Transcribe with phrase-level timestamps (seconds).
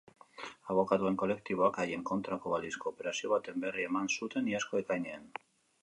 [0.73, 5.33] Abokatuen kolektiboak haien kontrako balizko operazio baten berri eman zuten iazko ekainean.